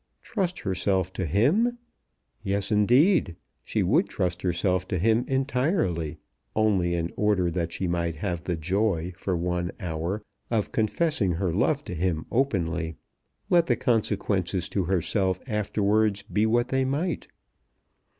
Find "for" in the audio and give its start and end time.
9.15-9.37